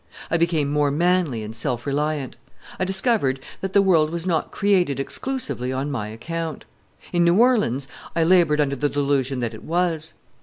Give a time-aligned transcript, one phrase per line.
[0.31, 2.35] I became more manly and self reliant.
[2.79, 6.65] I discovered that the world was not created exclusively on my account.
[7.13, 10.15] In New Orleans I labored under the delusion that it was.